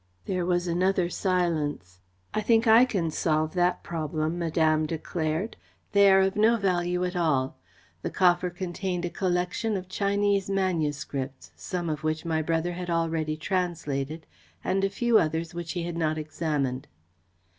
[0.25, 1.99] There was another silence.
[2.33, 5.57] "I think I can solve that problem," Madame declared.
[5.91, 7.59] "They are of no value at all.
[8.01, 13.37] The coffer contained a collection of Chinese manuscripts, some of which my brother had already
[13.37, 14.25] translated,
[14.63, 16.87] and a few others which he had not examined."